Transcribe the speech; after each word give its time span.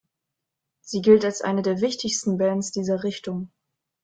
Sie 0.83 1.03
gilt 1.03 1.23
als 1.25 1.43
eine 1.43 1.61
der 1.61 1.79
wichtigsten 1.79 2.39
Bands 2.39 2.71
dieser 2.71 3.03
Richtung. 3.03 3.51